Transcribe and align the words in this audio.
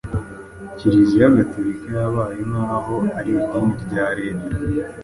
Kiliziya 0.77 1.27
gatolika 1.37 1.87
yabaye 1.99 2.39
nk’aho 2.49 2.95
ari 3.19 3.29
idini 3.37 3.75
rya 3.85 4.05
Leta 4.19 4.55